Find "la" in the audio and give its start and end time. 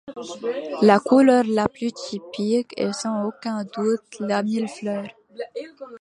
0.81-0.97, 1.47-1.69, 4.19-4.41